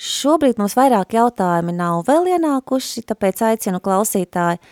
[0.00, 4.62] Šobrīd mums vairāk jautājumi nav vēl ienākuši, tāpēc aicinu klausītāji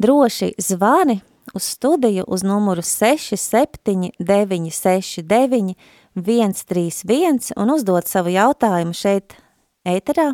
[0.00, 1.18] droši zvani
[1.54, 5.74] uz studiju uz numuru 67969
[6.14, 9.42] 131 un uzdot savu jautājumu šeit
[9.88, 10.32] ēterā,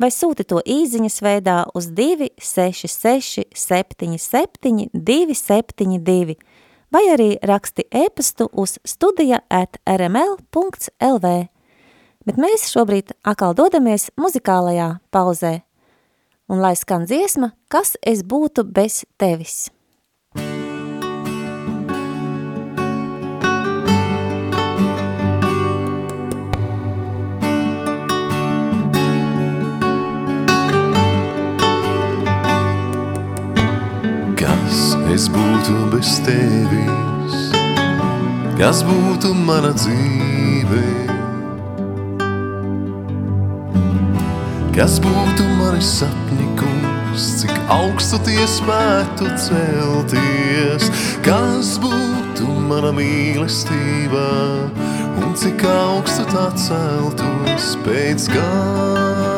[0.00, 6.36] vai sūti to īziņas veidā uz 266 77 272,
[6.92, 11.34] vai arī raksti e-pastu uz studija at rml.lv.
[12.22, 15.62] Bet mēs šobrīd atkal dodamies muzikālajā pauzē.
[16.52, 19.70] Un lai skan dziesma, kas es būtu bez tevis.
[35.12, 37.40] Es būtu bez tevis,
[38.56, 40.84] kas būtu mana dzīve.
[44.72, 50.88] Kas būtu mani sapņi, kungs, cik augstu tie spētu celties,
[51.26, 54.24] kas būtu mana mīlestība,
[55.20, 59.31] un cik augstu tā celtos pēc gada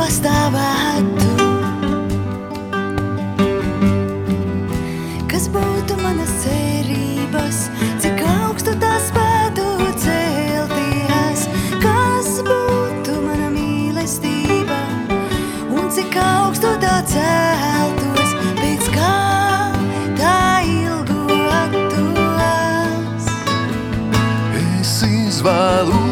[0.00, 1.28] pastāvētu?
[5.30, 7.58] Kas būtu manas cerības,
[8.02, 9.66] cik augstu tā spētu
[10.00, 11.44] celties?
[11.84, 14.80] Kas būtu mana mīlestība,
[15.68, 19.16] un cik augstu tā celtos pēc kā
[20.20, 20.38] tā
[20.76, 22.14] ilgotos?
[24.64, 26.09] Es izvēlos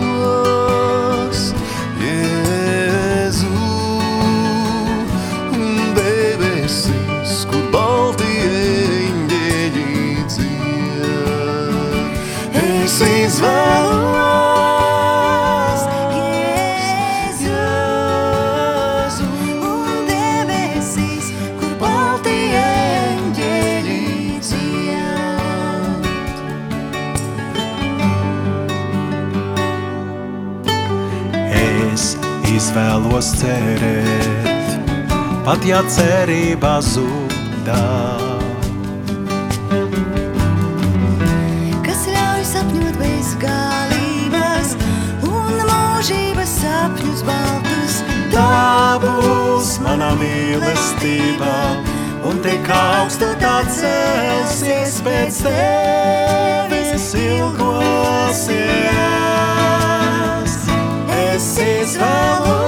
[32.68, 34.72] Es izvēlos cerēt,
[35.46, 37.78] pat ja cerība zudā.
[41.86, 44.74] Kas ļauj sapņot bez galības
[45.24, 48.02] un mūžības sapņus baltus.
[48.36, 51.54] Tā būs mana mīlestība,
[52.28, 59.27] un tik augstu tā celsies pēc tevis ilgosies.
[61.38, 62.58] Es izvēlos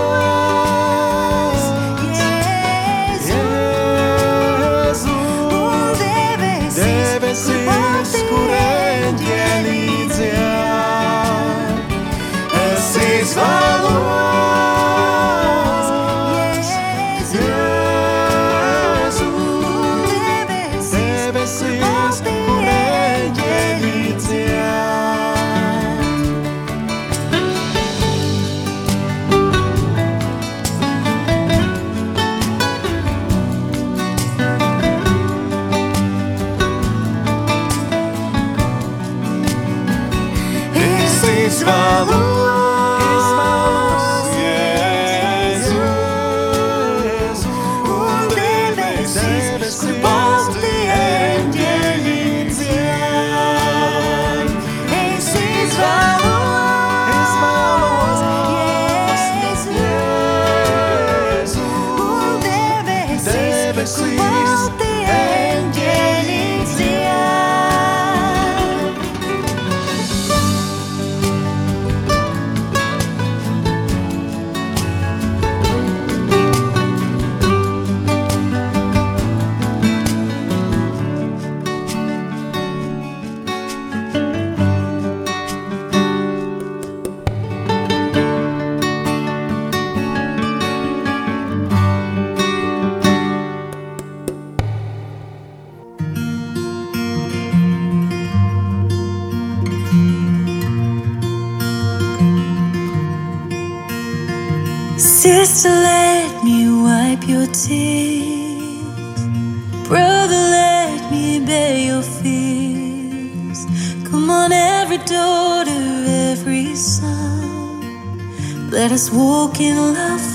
[118.80, 120.29] Let us walk in love,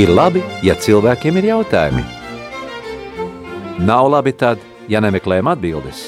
[0.00, 2.00] Ir labi, ja cilvēkiem ir jautājumi.
[3.84, 6.06] Nav labi tad, ja nemeklējam atbildes.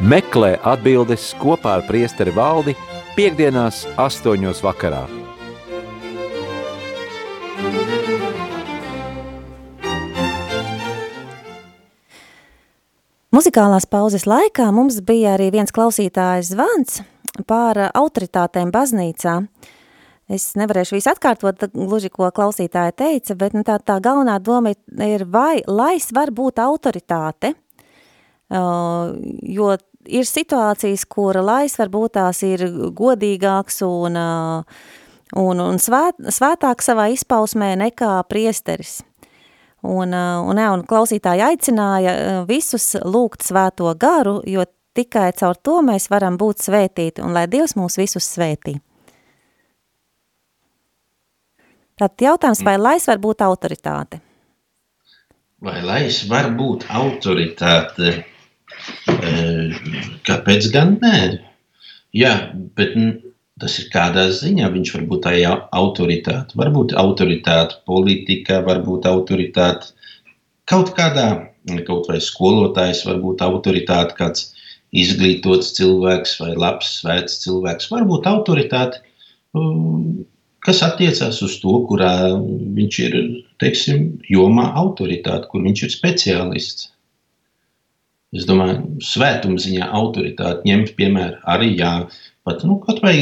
[0.00, 2.72] Meklē atbildes kopā ar priesteri valdi
[3.18, 5.02] piekdienās astoņos vakarā.
[13.36, 17.02] Muzikālās pauzes laikā mums bija arī viens klausītājs zvans
[17.44, 19.42] par autoritātēm baznīcā.
[20.26, 25.24] Es nevarēšu visu atkārtot, gluži ko klausītāja teica, bet nu, tā, tā galvenā doma ir,
[25.30, 27.52] vai lais var būt autoritāte,
[28.50, 29.12] uh,
[29.46, 29.68] jo
[30.06, 32.64] ir situācijas, kura lais varbūt tās ir
[32.98, 34.88] godīgāks un, uh,
[35.38, 39.04] un, un svēt, svētāks savā izpausmē nekā priesteris.
[39.86, 44.66] Un, uh, un, un klausītāji aicināja visus lūgt svēto garu, jo
[44.98, 48.80] tikai caur to mēs varam būt svētīti, un lai Dievs mūs visus svētī.
[51.96, 54.20] Tad jautājums, vai lais var būt autoritāte?
[55.64, 58.10] Vai lais var būt autoritāte?
[59.08, 59.78] Eh,
[60.28, 61.20] Kāpēc gan nē?
[62.12, 62.34] Jā,
[62.76, 62.92] bet
[63.60, 64.68] tas ir kādā ziņā.
[64.74, 65.32] Viņš var būt tā
[65.80, 66.58] autoritāte.
[66.60, 69.94] Varbūt autoritāte politikā, varbūt autoritāte
[70.68, 71.26] kaut kādā,
[71.88, 74.50] kaut vai skolotājs, varbūt autoritāte kāds
[74.92, 77.88] izglītots cilvēks vai labs, svēts cilvēks.
[77.92, 79.00] Varbūt autoritāte,
[79.56, 80.26] um,
[80.66, 82.12] kas attiecās uz to, kurā
[82.76, 83.16] viņš ir,
[83.62, 86.90] teiksim, jomā autoritāte, kur viņš ir speciālists.
[88.36, 91.92] Es domāju, svētuma ziņā autoritāti ņemt, piemēram, arī jā,
[92.44, 93.16] pat nu, kaut vai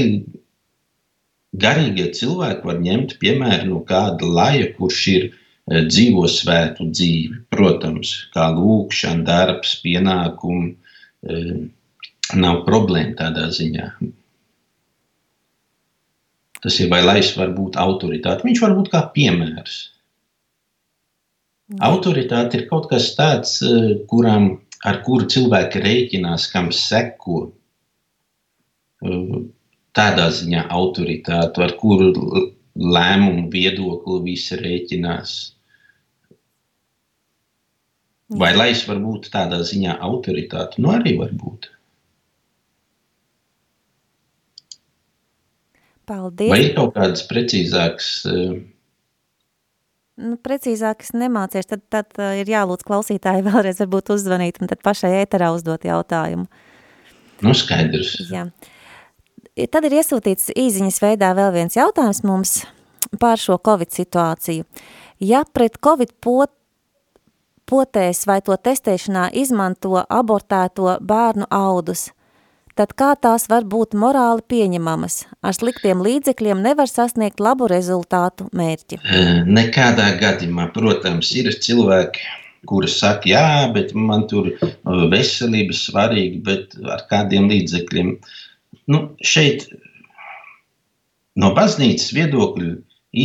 [1.64, 7.44] garīgie cilvēki var ņemt piemēru no kāda laja, kurš ir eh, dzīvo svētu dzīvi.
[7.54, 10.74] Protams, kā lūkšana, darbs, pienākumi,
[11.28, 11.54] eh,
[12.40, 13.90] nav problēma tādā ziņā.
[16.64, 18.46] Tas ir vai lais var būt autoritāte.
[18.48, 19.74] Viņš var būt kā piemērs.
[21.84, 27.52] Autoritāte ir kaut kas tāds, eh, kuram, ar kuru cilvēki rēķinās, kam seko.
[29.04, 29.44] Eh,
[29.94, 32.08] Tādā ziņā autoritāte, ar kuru
[32.74, 35.34] lēmumu viedokli visi rēķinās.
[38.42, 40.82] Vai lais var būt tādā ziņā autoritāte?
[40.82, 41.68] Nu, arī var būt.
[46.08, 46.52] Paldies!
[46.52, 48.54] Vai ir kaut kādas precīzākas eh,
[50.14, 54.82] Nu, precīzāk es nemācīšu, tad, tad uh, ir jālūdz klausītāji vēlreiz varbūt uzzvanīt un tad
[54.86, 56.46] pašai ēterā uzdot jautājumu.
[57.42, 58.20] nu, skaidrs?
[58.30, 58.46] Jā.
[59.70, 62.60] Tad ir iesūtīts īziņas veidā vēl viens jautājums mums
[63.20, 64.66] pār šo Covid situāciju.
[65.22, 66.50] Ja pret Covid pot,
[67.66, 72.08] potēs vai to testēšanā izmanto abortēto bērnu audus,
[72.78, 75.18] tad kā tās var būt morāli pieņemamas?
[75.44, 79.00] Ar sliktiem līdzekļiem nevar sasniegt labu rezultātu mērķi.
[79.46, 82.24] Nekādā gadījumā, protams, ir cilvēki,
[82.68, 84.70] kuri saka, jā, bet man tur eh,
[85.12, 88.14] veselība svarīga, bet ar kādiem līdzekļiem.
[88.92, 89.68] Nu, šeit
[91.40, 92.72] no baznīcas viedokļa,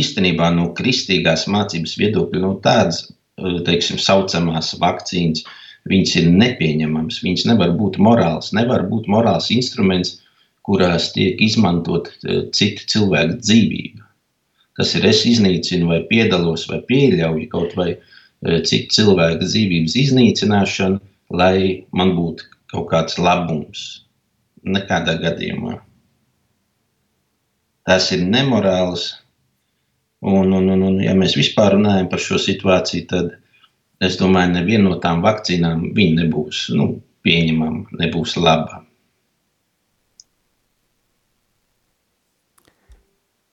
[0.00, 3.08] īstenībā no kristīgās mācības viedokļa, no tādas,
[3.40, 5.46] eh, teiksim, saucamās vakcīnas,
[5.88, 7.20] viņas ir nepieņemamas.
[7.24, 10.18] Viņas nevar būt morāls, nevar būt morāls instruments,
[10.66, 14.06] kurās tiek izmantot eh, citu cilvēku dzīvību.
[14.80, 21.00] Tas ir es iznīcinu, vai piedalos, vai pieļauju kaut vai eh, citu cilvēku dzīvības iznīcināšanu,
[21.36, 23.86] lai man būtu kaut kāds labums.
[24.60, 25.78] Nekādā gadījumā.
[27.88, 29.14] Tas ir nemorāls.
[30.20, 33.30] Un, un, un, un, ja mēs vispār runājam par šo situāciju, tad
[34.00, 36.92] es domāju, ka neviena no tām vakcīnām viņa nebūs nu,
[37.26, 38.84] pieņemama, nebūs laba.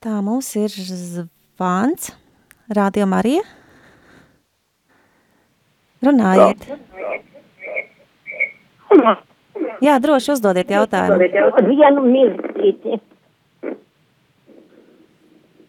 [0.04, 2.12] Tā mums ir zvans,
[2.70, 3.42] Radio Marija.
[6.04, 6.68] Runājiet.
[9.82, 11.18] Jā, droši uzdodiet jautājumu.
[11.68, 13.00] Vienu mirklīti.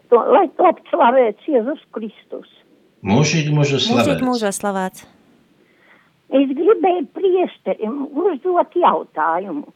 [0.09, 2.58] To, lai top slavēts Jēzus Kristus.
[3.07, 4.24] Mūžīgi mūžā Mūžīgi slavēts.
[4.26, 5.05] mūžā slavēts.
[6.28, 9.68] Es gribēju priesterim uzdot jautājumu.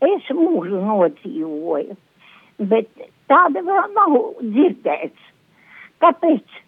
[0.00, 1.96] Es mūžu nodzīvoju,
[2.72, 2.88] bet
[3.28, 5.28] tāda vēl nav dzirdēts.
[6.00, 6.58] Kāpēc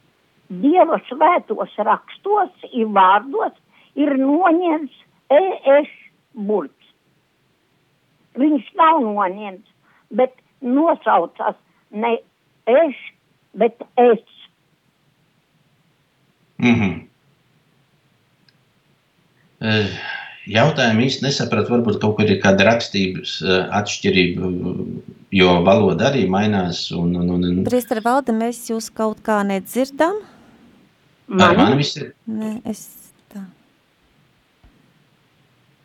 [0.53, 3.55] Dieva svētos rakstos, ir vārdos,
[3.97, 4.93] ir noņemts
[5.33, 5.89] ES
[6.37, 6.93] burts?
[8.37, 9.69] Viņš nav noņemts,
[10.13, 11.57] bet nosaucās
[11.91, 12.19] ne
[12.69, 13.01] es,
[13.57, 14.21] bet es.
[16.63, 16.93] -hmm.
[20.53, 21.71] Jautājumu īsti nesapratu.
[21.71, 23.37] Varbūt kaut kur ir kāda rakstības
[23.79, 24.49] atšķirība,
[25.31, 26.91] jo valoda arī mainās.
[26.91, 30.19] Un, un, un, un, Priestara valde, mēs jūs kaut kā nedzirdam?
[31.39, 33.45] Ar mani viss ir Ne, es tā.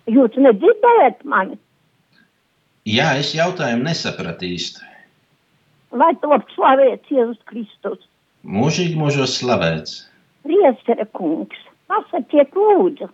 [0.09, 1.59] Jūs nedzirdējat mani?
[2.87, 4.81] Jā, es jautājumu nesapratu īsti.
[5.91, 7.99] Lai top slavēts Jēzus Kristus.
[8.47, 10.07] Mūžīgi mūžos slavēts.
[10.47, 11.57] Priestere kungs,
[11.91, 13.09] pasakiet lūdzu,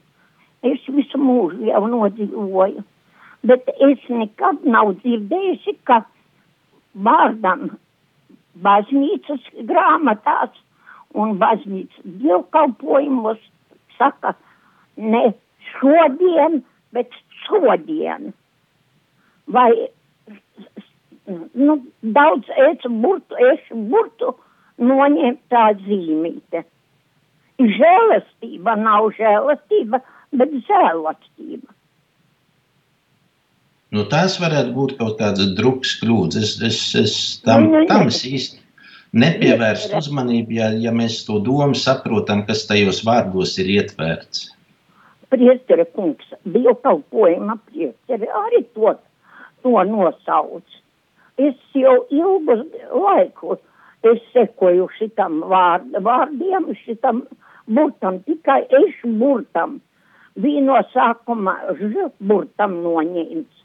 [0.70, 2.84] es visu mūžu jau nodzīvoju,
[3.50, 6.04] bet es nekad nav dzirdējusi, ka
[6.94, 7.72] vārdam
[8.66, 10.54] baznīcas grāmatās
[11.18, 13.42] un baznīcas dievkalpojumos
[13.98, 14.36] saka
[14.98, 15.26] ne
[15.72, 16.62] šodien,
[16.94, 18.32] bet šodien.
[19.50, 19.72] Vai
[21.54, 24.36] nu, daudz es burtu, es burtu
[24.78, 26.64] noņemt tā zīmīte.
[27.62, 30.02] Žēlastība nav žēlastība,
[30.34, 31.70] bet žēlastība.
[33.94, 36.38] Nu, tās varētu būt kaut kādas drukas kļūdas.
[36.42, 38.64] Es, es, es tam, Nu, nu, tam es īsti
[39.22, 44.48] nepievērstu uzmanību, ja, ja mēs to domu saprotam, kas tajos vārdos ir ietverts.
[45.34, 48.96] Priestere kungs, dievkalpojuma priestere arī to,
[49.66, 50.82] to nosauc.
[51.42, 52.58] Es jau ilgu
[52.94, 53.60] laiku
[54.12, 57.24] es sekoju šitam vārd, vārdiem, šitam
[57.68, 59.80] burtam, tikai es burtam.
[60.36, 63.64] Bija no sākuma ž burtam noņemts.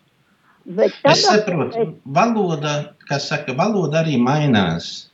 [0.68, 2.72] Bet Es tagad saprotu, valoda,
[3.08, 5.08] kā saka, valoda arī mainās.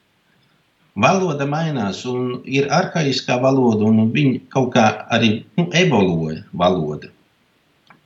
[0.99, 7.11] Valoda mainās, un ir arhaiskā valoda, un viņa kaut kā arī nu, evolūja valoda.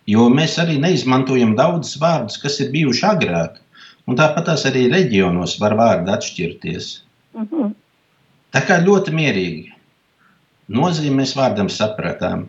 [0.09, 3.59] Jo mēs arī neizmantojam daudzus vārdus, kas ir bijuši agrāk.
[4.09, 6.87] Un tāpat arī reģionos var vārdi atšķirties.
[7.37, 7.75] Mhm.
[8.55, 9.73] Tā kā ļoti mierīgi.
[10.69, 12.47] Nozīmē mēs vārdam sapratām.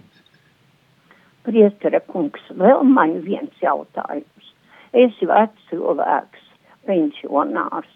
[1.48, 4.52] Priestera kungs, vēl man viens jautājums.
[4.94, 6.42] Es vecs cilvēks,
[6.88, 7.92] pensionārs,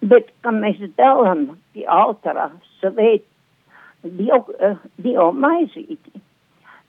[0.00, 1.44] bet, kad mēs dalām
[1.74, 3.26] pie altara svēt
[4.02, 6.22] dievu, eh, dievu maizīti,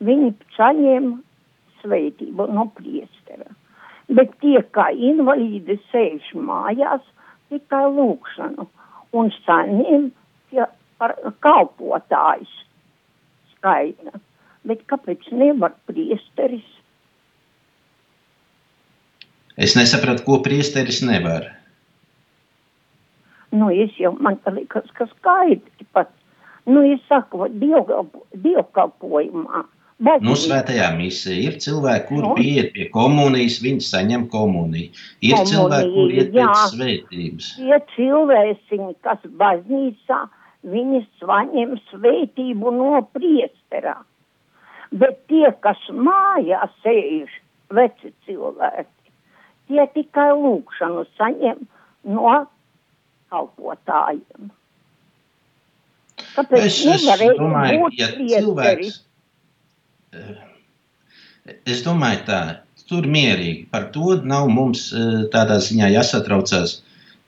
[0.01, 1.11] viņi saņem
[1.81, 3.49] svētību no priestera.
[4.09, 7.01] Bet tie, kā invalīdi sēž mājās,
[7.49, 8.67] tikai lūkšanu
[9.15, 10.09] un saņem
[10.51, 10.65] tie
[10.99, 12.51] par kalpotājs
[13.55, 14.19] skaita.
[14.67, 16.67] Bet kāpēc nevar priesteris?
[19.59, 21.47] Es nesapratu, ko priesteris nevar.
[23.51, 26.11] Nu, es jau man liekas, ka skaidri pat.
[26.69, 28.27] Nu, es saku, dievkalpo-
[29.99, 30.29] dievkalpojumā.
[30.29, 32.35] Nu, svētajā misē ir cilvēki, kuri Nu.
[32.35, 34.91] pieiet pie komunijas, viņi saņem komuniju.
[35.21, 36.67] Ir Komunija, cilvēki, kuri iet pēc jā.
[36.73, 37.49] svētības.
[37.59, 40.19] Tie cilvēciņi, kas baznīcā,
[40.63, 43.97] viņi saņem svētību no priesterā.
[44.91, 47.29] Bet tie, kas mājā sēž,
[47.69, 49.11] veci cilvēki,
[49.67, 51.67] tie tikai lūkšanu saņem
[52.15, 52.47] no
[53.29, 54.49] kalpotājiem.
[56.35, 57.05] Kāpēc Es, es
[57.37, 59.08] domāju, ja cilvēks.
[61.69, 62.41] Es domāju, tā
[62.89, 63.67] tur mierīgi.
[63.73, 66.79] Par to nav mums eh, tādā ziņā jāsatraucās.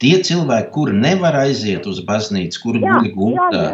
[0.02, 3.66] Tie cilvēki, kuri nevar aiziet uz baznīcu, kuri Jā, guļ gultā.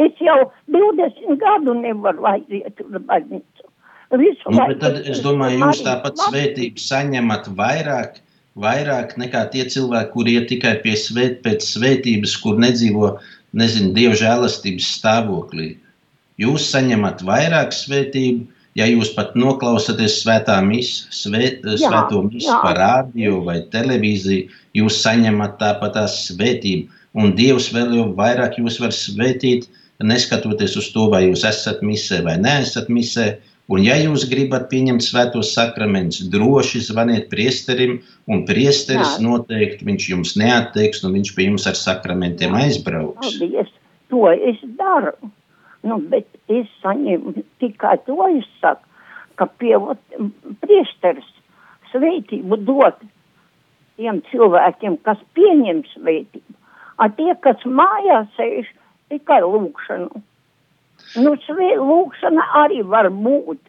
[0.00, 0.38] Es jau
[0.72, 3.66] 20 gadu nevaru aiziet uz baznīcu.
[4.20, 8.16] Visu Nu, tad es domāju, jūs tāpat svētību saņemat vairāk,
[8.58, 13.12] vairāk nekā tie cilvēki, kuri iet tikai pie svēt, pēc svētības, kur nedzīvo,
[13.60, 15.68] nezinu, dievu žēlastības stāvoklī.
[16.40, 18.46] Jūs saņemat vairāk svētību,
[18.78, 22.60] ja jūs pat noklausāties svētā misa, svēt, Jā, svēto misu jā.
[22.62, 26.88] par rādio vai televīziju, jūs saņemat tāpat tās svētību.
[27.20, 29.66] Un Dievs vēl jau vairāk jūs var svētīt,
[30.00, 33.34] neskatoties uz to, vai jūs esat misē vai neesat misē.
[33.70, 39.20] Un, ja jūs gribat pieņemt svētos sakramentus, droši zvaniet priesterim, un priesteris Jā.
[39.22, 43.36] noteikti viņš jums neatteiks, un viņš pie jums ar sakramentiem aizbrauks.
[43.38, 43.70] Paldies,
[44.10, 45.14] to es daru.
[45.86, 48.84] Nu, bet es saņemu tikai to, es saku,
[49.40, 49.78] ka pie
[50.60, 51.28] priesteris
[51.92, 52.98] svētību dod
[54.00, 56.56] tiem cilvēkiem, kas pieņem svētību.
[57.00, 58.68] A tie, kas mājās sēž,
[59.12, 60.22] tikai lūkšanu.
[61.24, 63.60] Nu, svē, lūkšana arī var būt,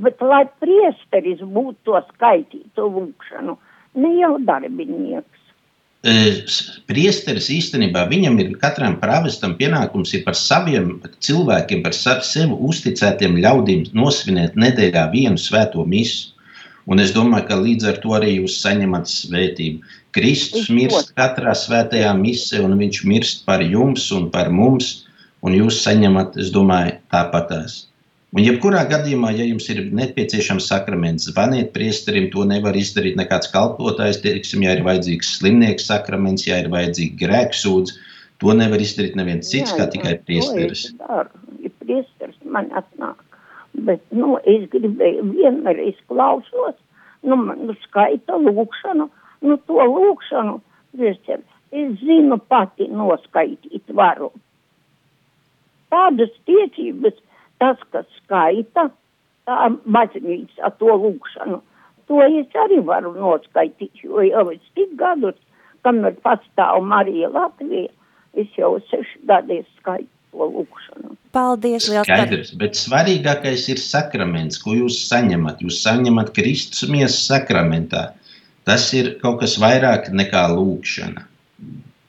[0.00, 3.58] bet lai priesteris būtu to skaitītu lūkšanu,
[4.00, 5.35] ne jau darbinieks.
[6.04, 13.38] S- Priesteris īstenībā viņam ir katram pravestam pienākums ir par saviem cilvēkiem, par sev uzticētiem
[13.42, 16.32] ļaudīm nosvinēt nedēļā vienu svēto misu.
[16.86, 19.80] Un es domāju, ka līdz ar to arī jūs saņemat svētību.
[20.14, 25.08] Kristus mirst katrā svētajā misē, un viņš mirst par jums un par mums,
[25.42, 27.88] un jūs saņemat, es domāju, tāpatās.
[28.36, 32.26] Un, jebkurā gadījumā, ja jums ir nepieciešams sakraments, zvaniet priesterim.
[32.34, 34.20] To nevar izdarīt nekāds kalpotājs.
[34.20, 37.94] Teiksim, ja ir vajadzīgs slimnieks sakraments, ja ir vajadzīga grēksūdz,
[38.44, 40.90] to nevar izdarīt neviens cits, kā tikai priesteris.
[41.00, 41.24] Ja
[41.80, 43.22] priesteris man atnāk.
[43.88, 46.76] Bet, nu, es gribēju vienreiz klausos,
[47.24, 49.08] nu, nu, skaita lūkšanu,
[49.48, 50.58] nu, to lūkšanu,
[50.96, 54.30] priesteris, es zinu pati noskaitīt varu.
[55.92, 57.16] Tādas tiecības,
[57.62, 58.88] tas, kas skaita,
[59.46, 61.60] tā baznīca to lūkšanu,
[62.10, 65.38] to es arī varu noskaitīt, jo jau es tik gadus,
[65.86, 67.90] kamēr pastāv Marija Latvija,
[68.36, 71.14] es jau seši gadi skaitu to lūkšanu.
[71.36, 75.60] Paldies, Skaidrs, bet svarīgākais ir sakraments, ko jūs saņemat.
[75.64, 78.10] Jūs saņemat Kristus miesas sakramentā.
[78.66, 81.26] Tas ir kaut kas vairāk nekā lūkšana.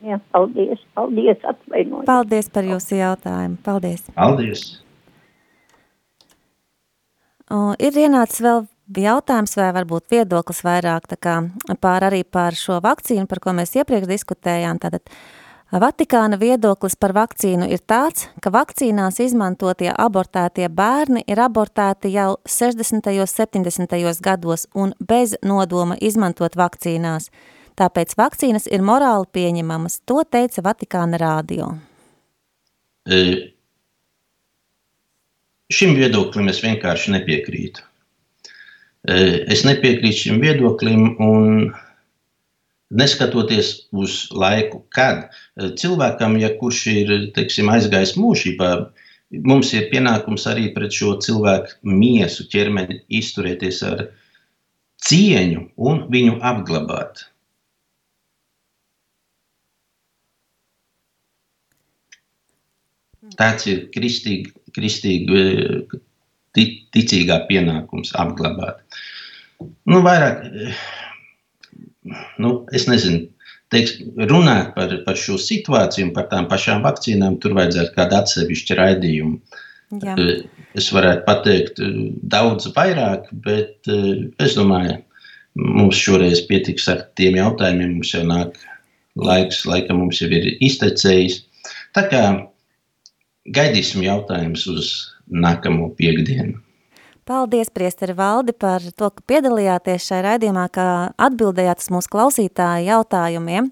[0.08, 2.08] Jā, paldies, paldies, atvainojiet.
[2.08, 3.60] Paldies par jūsu jautājumu.
[3.66, 4.08] Paldies.
[4.16, 4.68] Paldies!
[7.48, 8.66] O, ir ienācis vēl
[9.00, 11.40] jautājums vai varbūt viedoklis vairāk tā kā
[11.84, 14.80] pār arī par šo vakcīnu, par ko mēs iepriekš diskutējām.
[14.84, 15.08] Tātad
[15.68, 23.12] Vatikāna viedoklis par vakcīnu ir tāds, ka vakcīnās izmantotie abortētie bērni ir abortēti jau 60.
[23.12, 24.22] un 70.
[24.24, 27.28] gados un bez nodoma izmantot vakcīnās.
[27.76, 31.68] Tāpēc vakcīnas ir morāli pieņemamas, to teica Vatikāna rādio.
[33.04, 33.52] E,
[35.74, 37.84] Šim viedoklim es vienkārši nepiekrītu.
[39.08, 39.18] E,
[39.56, 41.74] Es nepiekrītu šim viedoklim, un
[43.02, 48.70] neskatoties uz laiku, kad e, cilvēkam, ja kurš ir teiksim, aizgājis mūžībā,
[49.44, 54.06] mums ir pienākums arī pret šo cilvēku miesu ķermeni izturēties ar
[55.04, 57.26] cieņu un viņu apglabāt.
[63.36, 65.46] Tāds ir kristīgi, kristīgi
[66.58, 68.82] ticīgā pienākums apglabāt.
[69.90, 70.46] Nu, vairāk,
[72.42, 73.26] nu, es nezinu,
[73.74, 73.98] teiks,
[74.30, 79.58] runāt par, par šo situāciju par tām pašām vakcīnām, tur vajadzētu kādu atsevišķu raidījumu.
[80.04, 80.16] Jā.
[80.78, 81.82] Es varētu pateikt
[82.28, 83.88] daudz vairāk, bet
[84.44, 84.98] es domāju,
[85.58, 87.96] mums šoreiz pietiks ar tiem jautājumiem.
[87.98, 88.60] Mums jau nāk
[89.18, 91.40] laiks, laikam mums jau ir iztecējis.
[91.96, 92.24] Tā kā
[93.54, 94.94] gaidīsim jautājumus uz
[95.28, 96.62] nākamo piekdienu.
[97.28, 100.86] Paldies, Priesteri Valdi, par to, ka piedalījāties šajā raidījumā, ka
[101.20, 103.68] atbildējāt uz mūsu klausītāju jautājumiem.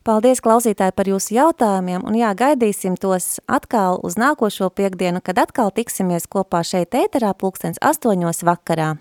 [0.00, 5.68] Paldies, klausītāji, par jūsu jautājumiem, un jā, gaidīsim tos atkal uz nākošo piekdienu, kad atkal
[5.76, 8.94] tiksimies kopā šeit ēterā pulkstens astoņos vakarā.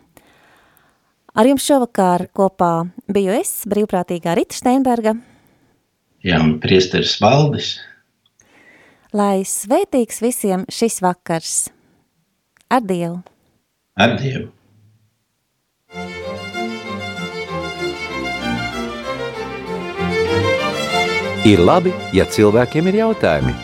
[1.40, 5.16] Ar jums šovakar kopā biju es, brīvprātīgā Rita Steinberga.
[6.20, 7.78] Jā, un priesteris Valdis.
[9.10, 11.54] Lai svētīgs visiem šis vakars.
[12.70, 13.24] Ar Dievu!
[13.98, 14.52] Ar Dievu!
[21.50, 23.56] Ir labi, ja cilvēkiem ir jautājumi.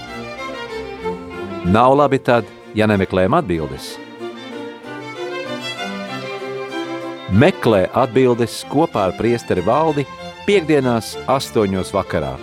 [1.69, 3.91] Nav labi tad, ja nemeklējam atbildes.
[7.29, 10.09] Meklē atbildes kopā ar priesteri valdi
[10.49, 12.33] piekdienās astoņos vakarā.